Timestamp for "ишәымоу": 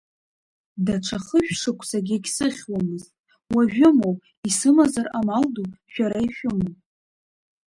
6.27-6.75